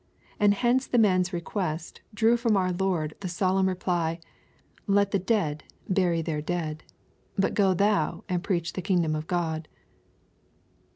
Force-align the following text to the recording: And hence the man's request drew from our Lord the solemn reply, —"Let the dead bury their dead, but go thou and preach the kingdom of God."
And 0.39 0.55
hence 0.55 0.87
the 0.87 0.97
man's 0.97 1.31
request 1.31 2.01
drew 2.11 2.35
from 2.35 2.57
our 2.57 2.71
Lord 2.71 3.13
the 3.19 3.29
solemn 3.29 3.69
reply, 3.69 4.19
—"Let 4.87 5.11
the 5.11 5.19
dead 5.19 5.63
bury 5.87 6.23
their 6.23 6.41
dead, 6.41 6.83
but 7.37 7.53
go 7.53 7.75
thou 7.75 8.23
and 8.27 8.43
preach 8.43 8.73
the 8.73 8.81
kingdom 8.81 9.15
of 9.15 9.27
God." 9.27 9.67